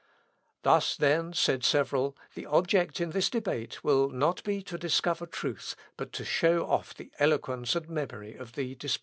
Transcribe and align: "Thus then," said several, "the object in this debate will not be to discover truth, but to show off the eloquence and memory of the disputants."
"Thus 0.63 0.95
then," 0.95 1.31
said 1.31 1.63
several, 1.63 2.17
"the 2.33 2.47
object 2.47 2.99
in 2.99 3.11
this 3.11 3.29
debate 3.29 3.83
will 3.83 4.09
not 4.09 4.43
be 4.43 4.63
to 4.63 4.75
discover 4.75 5.27
truth, 5.27 5.75
but 5.95 6.11
to 6.13 6.25
show 6.25 6.65
off 6.65 6.95
the 6.95 7.11
eloquence 7.19 7.75
and 7.75 7.87
memory 7.87 8.33
of 8.33 8.53
the 8.53 8.69
disputants." 8.73 8.99